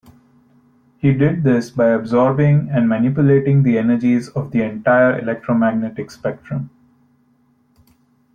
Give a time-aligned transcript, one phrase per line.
[0.97, 6.71] He did this by absorbing and manipulating the energies of the entire electromagnetic spectrum.